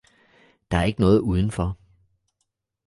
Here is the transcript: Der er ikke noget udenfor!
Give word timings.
Der 0.71 0.77
er 0.77 0.83
ikke 0.83 1.01
noget 1.01 1.19
udenfor! 1.19 1.77